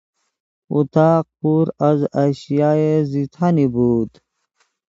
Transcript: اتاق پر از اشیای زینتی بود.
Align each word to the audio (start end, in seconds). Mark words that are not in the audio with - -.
اتاق 0.71 1.25
پر 1.39 1.65
از 1.89 1.99
اشیای 2.25 3.05
زینتی 3.11 3.67
بود. 3.75 4.11